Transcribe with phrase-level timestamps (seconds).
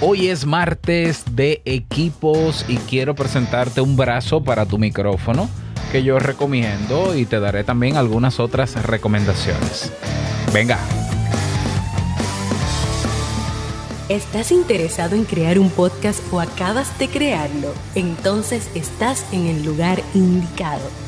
[0.00, 5.50] Hoy es martes de equipos y quiero presentarte un brazo para tu micrófono
[5.90, 9.92] que yo recomiendo y te daré también algunas otras recomendaciones.
[10.54, 10.78] Venga.
[14.08, 17.74] ¿Estás interesado en crear un podcast o acabas de crearlo?
[17.96, 21.07] Entonces estás en el lugar indicado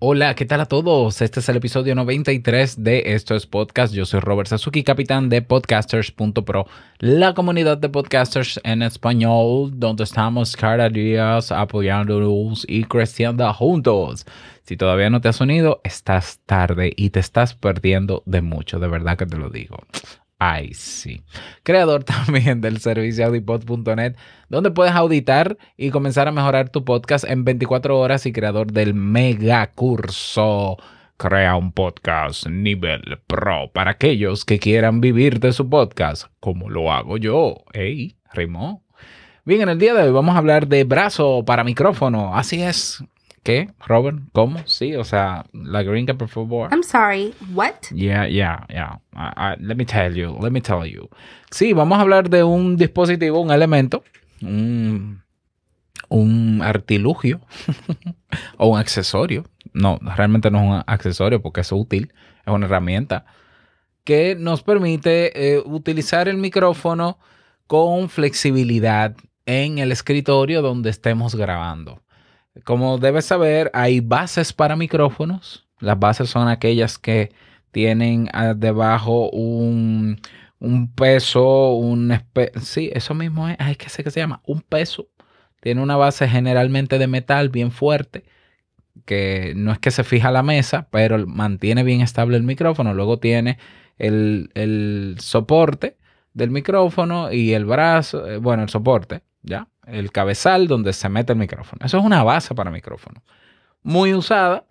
[0.00, 1.22] Hola, ¿qué tal a todos?
[1.22, 3.94] Este es el episodio 93 de Esto es Podcast.
[3.94, 6.66] Yo soy Robert Sasuki, capitán de podcasters.pro,
[6.98, 14.26] la comunidad de podcasters en español, donde estamos cada día apoyándonos y creciendo juntos.
[14.64, 18.88] Si todavía no te has unido, estás tarde y te estás perdiendo de mucho, de
[18.88, 19.78] verdad que te lo digo.
[20.46, 21.22] Ay, sí.
[21.62, 24.14] Creador también del servicio audipod.net,
[24.50, 28.92] donde puedes auditar y comenzar a mejorar tu podcast en 24 horas y creador del
[28.92, 30.76] mega curso.
[31.16, 36.92] Crea un podcast nivel pro para aquellos que quieran vivir de su podcast, como lo
[36.92, 37.64] hago yo.
[37.72, 38.18] ¡Ey!
[38.34, 38.84] Rimó.
[39.46, 42.36] Bien, en el día de hoy vamos a hablar de brazo para micrófono.
[42.36, 43.02] Así es,
[43.44, 43.68] ¿Qué?
[43.86, 44.18] Robert?
[44.32, 44.58] ¿Cómo?
[44.64, 46.70] Sí, o sea, la gringa, por favor.
[46.72, 47.74] I'm sorry, what?
[47.92, 48.98] Yeah, yeah, yeah.
[49.60, 51.10] let me tell you, let me tell you.
[51.50, 54.02] Sí, vamos a hablar de un dispositivo, un elemento,
[54.40, 55.22] un,
[56.08, 57.42] un artilugio
[58.56, 59.44] o un accesorio.
[59.74, 62.14] No, realmente no es un accesorio porque es útil,
[62.46, 63.26] es una herramienta
[64.04, 67.18] que nos permite eh, utilizar el micrófono
[67.66, 69.14] con flexibilidad
[69.44, 72.03] en el escritorio donde estemos grabando.
[72.62, 75.66] Como debes saber, hay bases para micrófonos.
[75.80, 77.32] Las bases son aquellas que
[77.72, 80.20] tienen ah, debajo un,
[80.94, 82.16] peso, un...
[82.62, 83.56] Sí, eso mismo es.
[83.58, 84.40] Ay, ¿qué sé qué se llama?
[84.46, 85.08] Un peso.
[85.60, 88.24] Tiene una base generalmente de metal bien fuerte,
[89.06, 92.94] que no es que se fija la mesa, pero mantiene bien estable el micrófono.
[92.94, 93.58] Luego tiene
[93.98, 95.96] el, el soporte
[96.34, 99.68] del micrófono y el brazo, eh, bueno, el soporte, ¿ya?
[99.86, 101.84] El cabezal donde se mete el micrófono.
[101.84, 103.22] Eso es una base para micrófono.
[103.82, 104.64] Muy usada.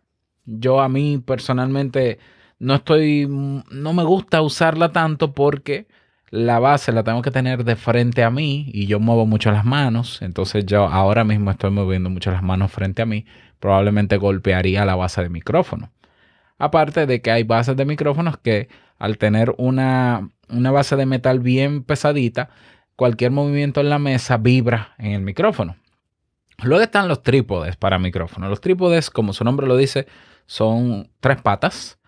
[0.46, 2.20] Yo a mí personalmente
[2.60, 5.88] no estoy, no me gusta usarla tanto porque
[6.30, 9.66] la base la tengo que tener de frente a mí y yo muevo mucho las
[9.66, 10.22] manos.
[10.22, 13.26] Entonces yo ahora mismo estoy moviendo mucho las manos frente a mí.
[13.60, 15.92] Probablemente golpearía la base de micrófono.
[16.58, 21.40] Aparte de que hay bases de micrófonos que al tener una, una base de metal
[21.40, 22.50] bien pesadita,
[22.96, 25.76] cualquier movimiento en la mesa vibra en el micrófono.
[26.64, 28.48] Luego están los trípodes para micrófono.
[28.48, 30.08] Los trípodes, como su nombre lo dice,
[30.46, 32.00] son tres patas.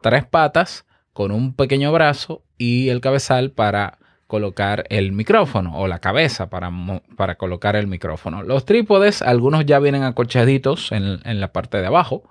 [0.00, 5.98] Tres patas con un pequeño brazo y el cabezal para colocar el micrófono o la
[5.98, 6.70] cabeza para,
[7.16, 8.42] para colocar el micrófono.
[8.42, 12.22] Los trípodes, algunos ya vienen acolchaditos en, en la parte de abajo,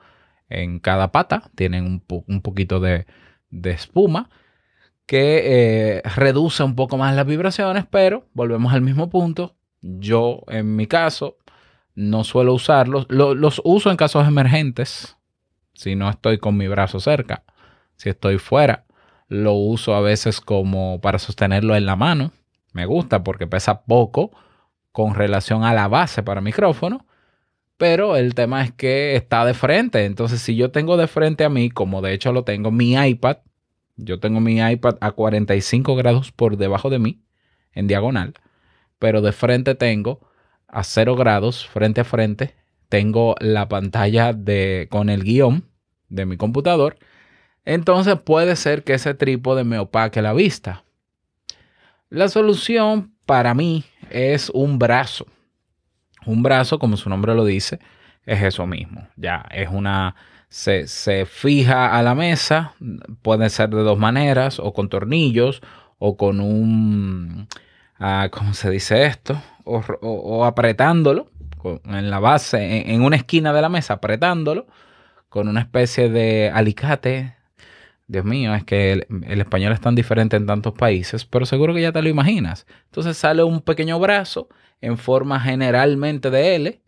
[0.48, 3.06] en cada pata, tienen un, un poquito de,
[3.50, 4.30] de espuma
[5.10, 5.42] que
[5.98, 9.56] eh, reduce un poco más las vibraciones, pero volvemos al mismo punto.
[9.82, 11.38] Yo, en mi caso,
[11.96, 13.08] no suelo usarlos.
[13.10, 15.18] los uso en casos emergentes,
[15.74, 17.44] si no estoy con mi brazo cerca.
[17.96, 18.86] Si estoy fuera,
[19.30, 22.32] lo uso a veces como para sostenerlo en la mano.
[22.74, 24.30] Me gusta porque pesa poco
[24.92, 27.08] con relación a la base para micrófono.
[27.78, 30.06] Pero el tema es que está de frente.
[30.06, 33.38] Entonces, si yo tengo de frente a mí, como de hecho lo tengo, mi iPad,
[34.00, 37.22] yo tengo mi iPad a 45 grados por debajo de mí,
[37.74, 38.34] en diagonal,
[38.98, 40.22] pero de frente tengo
[40.68, 42.56] a 0 grados, frente a frente,
[42.88, 45.66] tengo la pantalla de, con el guion
[46.08, 46.98] de mi computador.
[47.66, 50.84] Entonces puede ser que ese trípode me opaque la vista.
[52.10, 55.28] La solución para mí es un brazo.
[56.26, 57.80] Un brazo, como su nombre lo dice,
[58.26, 59.08] es eso mismo.
[59.16, 60.16] Ya es una
[60.50, 62.74] se, fija a la mesa,
[63.22, 65.62] puede ser de dos maneras, o con tornillos,
[66.00, 67.48] o con un,
[68.00, 69.42] ah, ¿cómo se dice esto?
[69.64, 71.32] O, apretándolo
[71.86, 74.68] en la base, en, una esquina de la mesa, apretándolo
[75.30, 77.36] con una especie de alicate.
[78.08, 81.76] Dios mío, es que el, el, español es tan diferente en tantos países, pero seguro
[81.76, 82.66] que ya te lo imaginas.
[82.86, 84.50] Entonces sale un pequeño brazo
[84.82, 86.82] en forma generalmente de L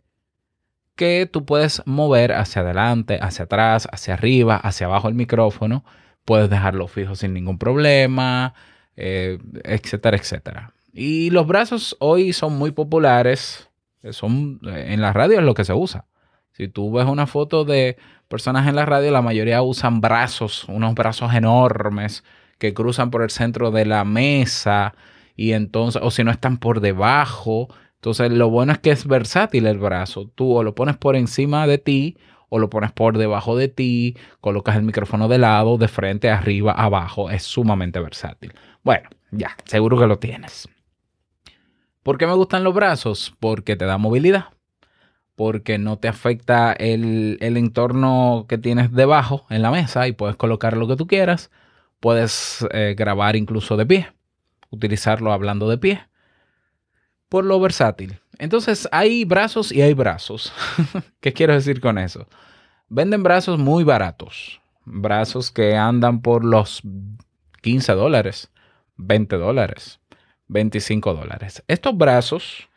[0.96, 5.84] que tú puedes mover hacia adelante, hacia atrás, hacia arriba, hacia abajo el micrófono.
[6.24, 8.54] Puedes dejarlo fijo sin ningún problema,
[8.96, 10.72] eh, etcétera, etcétera.
[10.92, 13.70] Y los brazos hoy son muy populares.
[14.10, 16.06] Son, en la radio es lo que se usa.
[16.52, 17.96] Si tú ves una foto de
[18.28, 22.24] personas en la radio, la mayoría usan brazos, unos brazos enormes
[22.58, 24.94] que cruzan por el centro de la mesa
[25.34, 27.68] y entonces, o si no están por debajo.
[28.02, 30.28] Entonces, lo bueno es que es versátil el brazo.
[30.34, 32.16] Tú o lo pones por encima de ti
[32.48, 36.72] o lo pones por debajo de ti, colocas el micrófono de lado, de frente, arriba,
[36.72, 37.30] abajo.
[37.30, 38.52] Es sumamente versátil.
[38.82, 40.68] Bueno, ya, seguro que lo tienes.
[42.02, 43.36] ¿Por qué me gustan los brazos?
[43.38, 44.46] Porque te da movilidad,
[45.36, 50.76] porque no te afecta el, entorno que tienes debajo en la mesa y puedes colocar
[50.76, 51.52] lo que tú quieras.
[52.00, 54.12] Puedes eh, grabar incluso de pie,
[54.70, 56.02] utilizarlo hablando de pie,
[57.32, 58.20] por lo versátil.
[58.38, 60.52] Entonces hay brazos y hay brazos.
[61.20, 62.26] ¿Qué quiero decir con eso?
[62.90, 66.82] Venden brazos muy baratos, brazos que andan por los
[67.62, 68.50] 15 dólares,
[68.96, 69.98] 20 dólares,
[70.48, 71.64] 25 dólares.
[71.68, 72.68] Estos brazos,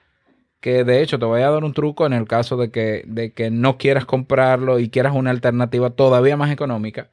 [0.61, 3.33] que de hecho te voy a dar un truco en el caso de que, de
[3.33, 7.09] que no quieras comprarlo y quieras una alternativa todavía más económica,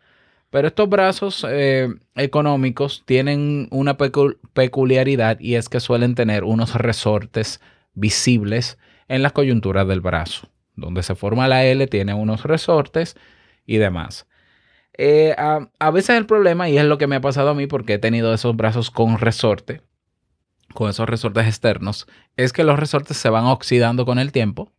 [0.52, 7.62] pero estos brazos eh, económicos tienen una peculiaridad y es que suelen tener unos resortes
[7.94, 8.76] visibles
[9.08, 10.50] en las coyunturas del brazo.
[10.76, 13.16] Donde se forma la L tiene unos resortes
[13.64, 14.26] y demás.
[14.98, 17.66] Eh, a, a, veces el problema, y es lo que me ha pasado a mí
[17.66, 19.80] porque he tenido esos brazos con resorte,
[20.74, 22.06] con esos resortes externos,
[22.36, 24.70] es que los resortes se van oxidando con el tiempo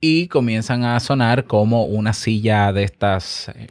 [0.00, 3.68] y comienzan a sonar como una silla de estas, eh,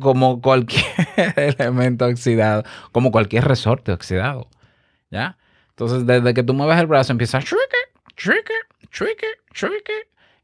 [0.00, 0.84] como cualquier
[1.58, 2.62] elemento oxidado,
[2.92, 4.48] como cualquier resorte oxidado.
[5.10, 5.36] ¿Ya?
[5.70, 7.40] Entonces, desde que tú mueves el brazo, empieza a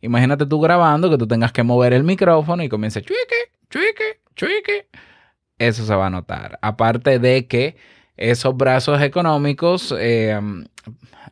[0.00, 3.02] Imagínate tú grabando que tú tengas que mover el micrófono y comience
[5.58, 6.58] Eso se va a notar.
[6.62, 7.76] Aparte de que
[8.20, 10.38] esos brazos económicos eh,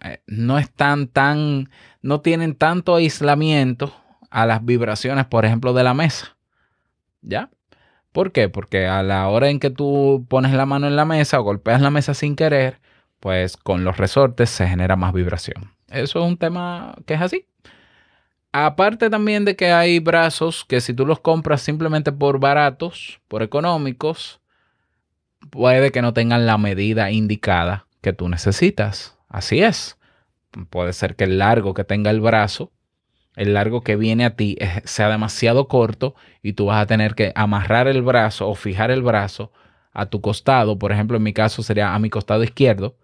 [0.03, 1.71] eh, no están tan,
[2.03, 3.95] no tienen tanto aislamiento
[4.31, 6.37] a las vibraciones, por ejemplo, de la mesa.
[7.21, 7.51] ¿Ya?
[8.13, 8.49] ¿Por qué?
[8.49, 11.81] Porque a la hora en que tú pones la mano en la mesa o golpeas
[11.81, 12.81] la mesa sin querer,
[13.21, 15.73] pues con los resortes se genera más vibración.
[15.89, 17.47] Eso es un tema que es así.
[18.51, 23.43] Aparte también de que hay brazos que si tú los compras simplemente por baratos, por
[23.43, 24.41] económicos,
[25.51, 29.17] puede que no tengan la medida indicada que tú necesitas.
[29.29, 29.99] Así es.
[30.71, 32.73] Puede ser que el largo que tenga el brazo,
[33.37, 37.33] el largo que viene a ti, sea demasiado corto y tú vas a tener que
[37.35, 39.53] amarrar el brazo o fijar el brazo
[39.93, 40.79] a tu costado.
[40.79, 42.97] Por ejemplo, en mi caso sería a mi costado izquierdo,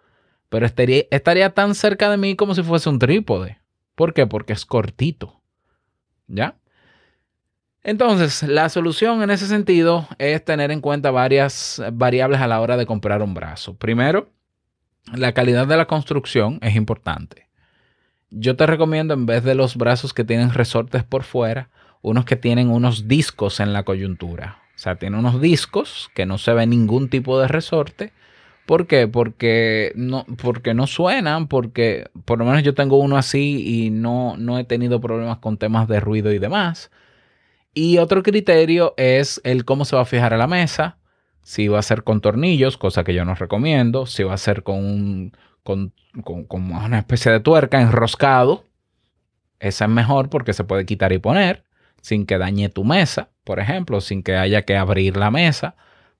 [0.48, 3.58] pero estaría, estaría tan cerca de mí como si fuese un trípode.
[3.94, 4.26] ¿Por qué?
[4.26, 5.40] Porque es cortito.
[6.26, 6.56] ¿Ya?
[7.84, 12.78] Entonces, la solución en ese sentido es tener en cuenta varias variables a la hora
[12.78, 13.74] de comprar un brazo.
[13.74, 14.30] Primero,
[15.12, 17.46] la calidad de la construcción es importante.
[18.30, 21.68] Yo te recomiendo, en vez de los brazos que tienen resortes por fuera,
[22.00, 24.62] unos que tienen unos discos en la coyuntura.
[24.74, 28.12] O sea, tiene unos discos que no se ve ningún tipo de resorte.
[28.64, 29.08] ¿Por qué?
[29.08, 34.36] Porque no, porque no suenan, porque por lo menos yo tengo uno así y no,
[34.38, 36.90] no he tenido problemas con temas de ruido y demás.
[37.74, 40.98] Y otro criterio es el cómo se va a fijar a la mesa,
[41.42, 44.62] si va a ser con tornillos, cosa que yo no recomiendo, si va a ser
[44.62, 45.32] con,
[45.64, 48.64] una especie de tuerca enroscado,
[49.58, 51.64] esa es mejor porque se puede quitar y poner
[52.00, 55.74] sin que dañe tu mesa, por ejemplo, sin que haya que abrir la mesa,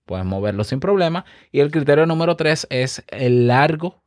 [0.06, 1.25] puedes moverlo sin problema.
[1.52, 4.02] Y el criterio número tres es el largo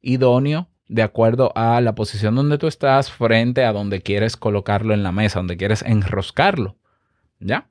[0.00, 5.02] idóneo de acuerdo a la posición donde tú estás frente a donde quieres colocarlo en
[5.02, 6.76] la mesa, donde quieres enroscarlo.
[7.40, 7.68] ¿Ya?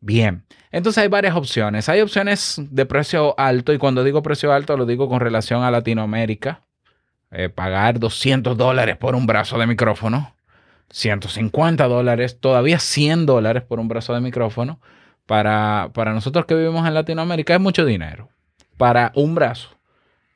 [0.00, 1.88] Bien, entonces hay varias opciones.
[1.88, 5.70] Hay opciones de precio alto y cuando digo precio alto lo digo con relación a
[5.70, 6.62] Latinoamérica.
[7.32, 10.34] Eh, pagar 200 dólares por un brazo de micrófono,
[10.90, 14.80] 150 dólares, todavía 100 dólares por un brazo de micrófono.
[15.26, 18.28] Para, para nosotros que vivimos en Latinoamérica es mucho dinero.
[18.76, 19.70] Para un brazo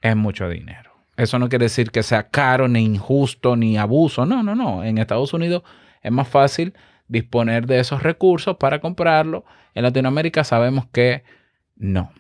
[0.00, 0.90] es mucho dinero.
[1.16, 4.26] Eso no quiere decir que sea caro, ni injusto, ni abuso.
[4.26, 4.82] No, no, no.
[4.82, 5.62] En Estados Unidos
[6.02, 6.74] es más fácil
[7.10, 9.44] disponer de esos recursos para comprarlo.
[9.74, 11.24] En Latinoamérica sabemos que
[11.76, 12.12] no.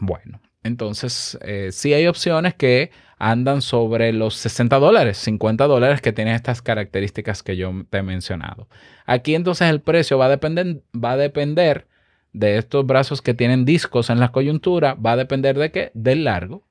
[0.00, 6.12] Bueno, entonces eh, sí hay opciones que andan sobre los 60 dólares, 50 dólares que
[6.12, 8.68] tienen estas características que yo te he mencionado.
[9.06, 11.86] Aquí entonces el precio va a depender, va a depender
[12.32, 15.90] de estos brazos que tienen discos en la coyuntura, va a depender de qué?
[15.94, 16.66] Del largo.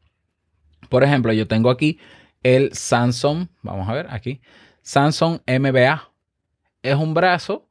[0.89, 1.99] Por ejemplo, yo tengo aquí
[2.41, 4.41] el Samsung, vamos a ver aquí,
[4.81, 6.12] Samsung MBA
[6.83, 7.67] es un brazo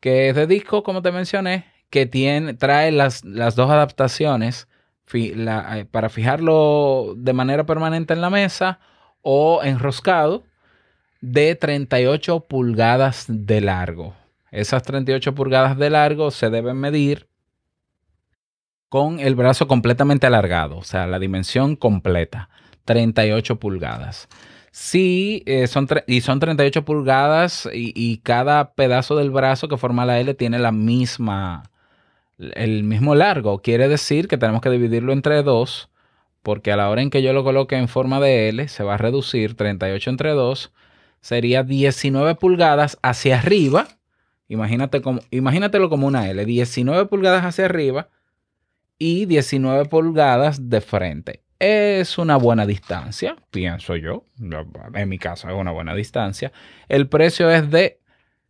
[0.00, 4.68] que es de disco, como te mencioné, que tiene, trae las, las dos adaptaciones
[5.12, 8.80] eh, para fijarlo de manera permanente en la mesa
[9.22, 10.44] o enroscado
[11.20, 14.14] de 38 pulgadas de largo.
[14.50, 17.28] Esas 38 pulgadas de largo se deben medir
[18.88, 22.48] con el brazo completamente alargado, o sea, la dimensión completa,
[22.86, 24.28] 38 pulgadas.
[24.78, 30.20] Sí, eh, son y son 38 pulgadas y, cada pedazo del brazo que forma la
[30.20, 31.70] L tiene la misma,
[32.38, 33.62] el mismo largo.
[33.62, 35.88] Quiere decir que tenemos que dividirlo entre dos,
[36.42, 38.94] porque a la hora en que yo lo coloque en forma de L, se va
[38.94, 40.72] a reducir 38 entre 2,
[41.22, 43.88] sería 19 pulgadas hacia arriba.
[44.48, 48.10] Imagínate como, imagínatelo como una L, 19 pulgadas hacia arriba
[48.98, 51.45] y 19 pulgadas de frente.
[51.58, 54.24] Es una buena distancia, pienso yo.
[54.94, 56.52] En mi caso es una buena distancia.
[56.88, 58.00] El precio es de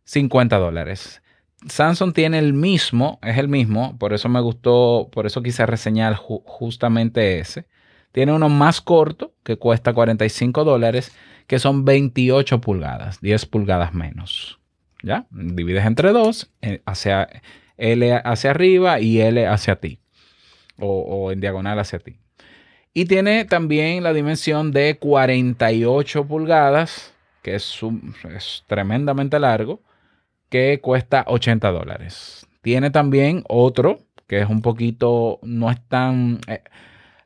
[0.03, 1.21] 50 dólares.
[1.67, 6.15] Samsung tiene el mismo, es el mismo, por eso me gustó, por eso quise reseñar
[6.15, 7.65] justamente ese.
[8.11, 11.15] Tiene uno más corto que cuesta 45 dólares,
[11.47, 14.59] que son 28 pulgadas, 10 pulgadas menos.
[15.03, 15.27] ¿Ya?
[15.31, 17.27] Divides entre dos, eh, hacia
[17.77, 19.99] L hacia arriba y L hacia ti,
[20.79, 22.19] o, en diagonal hacia ti.
[22.97, 27.13] Y tiene también la dimensión de 48 pulgadas,
[27.43, 27.79] que es,
[28.65, 29.83] tremendamente largo
[30.49, 32.47] que cuesta 80 dólares.
[32.63, 36.39] Tiene también otro que es un poquito, no es tan...
[36.47, 36.63] Eh,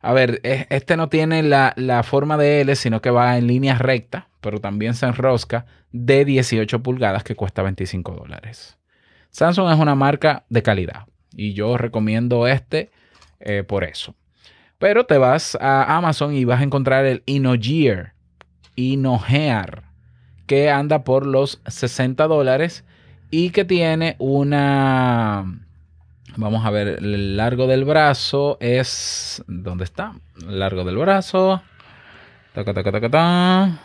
[0.02, 4.28] a ver, este no tiene la, forma de L, sino que va en línea recta,
[4.42, 8.78] pero también se enrosca de 18 pulgadas que cuesta 25 dólares.
[9.30, 12.92] Samsung es una marca de calidad y yo recomiendo este
[13.40, 14.16] eh, por eso.
[14.82, 18.16] Pero te vas a Amazon y vas a encontrar el InnoGear,
[18.76, 19.84] InnoGear,
[20.48, 22.84] que anda por los 60 dólares
[23.30, 25.46] y que tiene una...
[26.36, 29.44] Vamos a ver, el largo del brazo es...
[29.46, 30.14] ¿Dónde está?
[30.48, 31.62] Largo del brazo.
[32.56, 33.80] Taca, taca, taca, taca.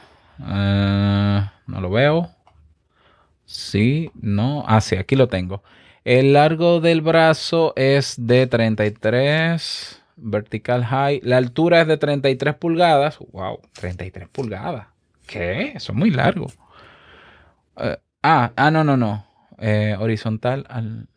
[0.48, 2.30] Eh, no lo veo.
[3.44, 4.64] Sí, no.
[4.66, 5.62] Ah, sí, aquí lo tengo.
[6.04, 11.20] El largo del brazo es de 33 vertical high.
[11.22, 13.18] La altura es de 33 pulgadas.
[13.32, 14.88] Wow, 33 pulgadas.
[15.26, 15.72] ¿Qué?
[15.74, 16.46] Eso es muy largo.
[17.76, 19.26] Eh, ah, ah, no, no, no.
[19.58, 21.08] Eh, horizontal al...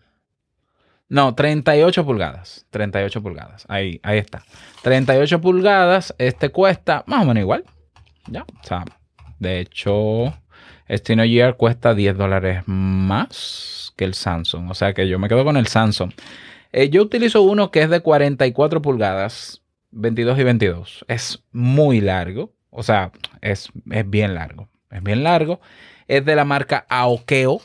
[1.07, 2.67] No, 38 pulgadas.
[2.69, 3.65] 38 pulgadas.
[3.67, 4.43] Ahí, ahí está.
[4.83, 6.13] 38 pulgadas.
[6.19, 7.65] Este cuesta más o menos igual.
[8.27, 8.43] Ya.
[8.43, 8.85] O
[9.39, 10.33] de hecho,
[10.87, 14.69] este No Year cuesta 10 dólares más que el Samsung.
[14.69, 16.11] O sea que yo me quedo con el Samsung.
[16.71, 19.61] Eh, yo utilizo uno que es de 44 pulgadas.
[19.91, 21.05] 22 y 22.
[21.07, 22.53] Es muy largo.
[22.69, 23.11] O sea,
[23.41, 24.69] es, es bien largo.
[24.91, 25.59] Es bien largo.
[26.07, 27.61] Es de la marca Aokeo.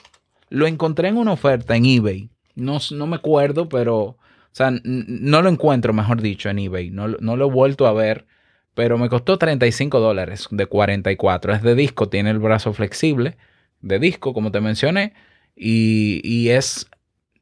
[0.49, 2.31] Lo encontré en una oferta en eBay.
[2.55, 3.97] No, no me acuerdo, pero.
[4.03, 6.91] O sea, no lo encuentro, mejor dicho, en eBay.
[6.91, 8.27] No, no lo he vuelto a ver.
[8.75, 11.55] Pero me costó 35 dólares de 44.
[11.55, 13.37] Es de disco, tiene el brazo flexible.
[13.81, 15.13] De disco, como te mencioné.
[15.57, 16.89] Y, y es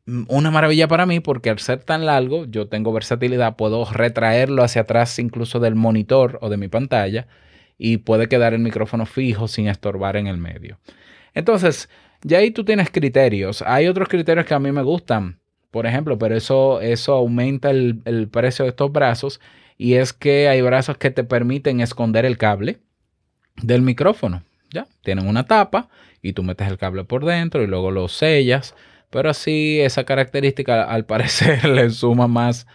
[0.06, 4.82] una maravilla para mí porque al ser tan largo, yo tengo versatilidad, puedo retraerlo hacia
[4.82, 7.28] atrás incluso del monitor o de mi pantalla
[7.78, 10.78] y puede quedar el micrófono fijo sin estorbar en el medio.
[11.34, 11.88] Entonces,
[12.22, 13.62] ya ahí tú tienes criterios.
[13.62, 15.40] Hay otros criterios que a mí me gustan,
[15.70, 19.40] por ejemplo, pero eso, eso aumenta el, el precio de estos brazos
[19.78, 22.80] y es que hay brazos que te permiten esconder el cable
[23.62, 24.42] del micrófono.
[24.72, 25.88] Ya, tienen una tapa
[26.22, 28.74] y tú metes el cable por dentro y luego lo sellas.
[29.12, 32.66] Pero así esa característica al parecer le suma más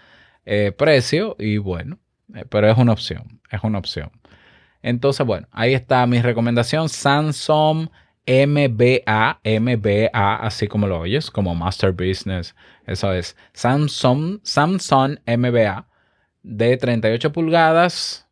[0.45, 1.97] eh, precio y bueno,
[2.35, 4.11] eh, pero es una opción, es una opción.
[4.83, 6.89] Entonces, bueno, ahí está mi recomendación.
[6.89, 7.89] Samsung
[8.27, 12.55] MBA, MBA, así como lo oyes, como Master Business.
[12.85, 15.87] Eso es Samsung, Samsung MBA
[16.43, 18.27] de 38 pulgadas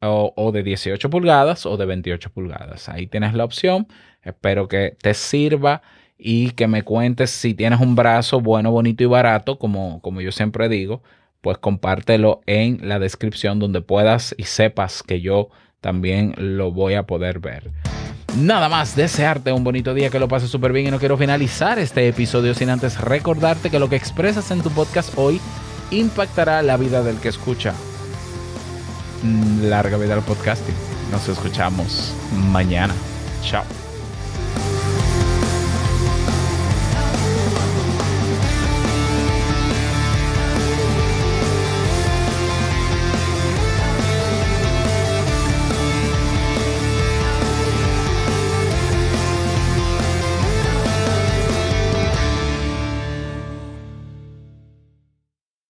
[0.00, 2.88] o, o, de 18 pulgadas o de 28 pulgadas.
[2.88, 3.88] Ahí tienes la opción.
[4.22, 5.82] Espero que te sirva
[6.20, 10.32] y que me cuentes si tienes un brazo bueno, bonito y barato, como, como yo
[10.32, 11.02] siempre digo,
[11.40, 15.48] pues compártelo en la descripción donde puedas y sepas que yo
[15.80, 17.70] también lo voy a poder ver.
[18.36, 21.78] Nada más desearte un bonito día, que lo pases súper bien y no quiero finalizar
[21.78, 25.40] este episodio sin antes recordarte que lo que expresas en tu podcast hoy
[25.90, 27.74] impactará la vida del que escucha.
[29.22, 30.74] Mm, larga vida al podcasting.
[31.10, 32.14] Nos escuchamos
[32.52, 32.94] mañana.
[33.42, 33.89] Chao.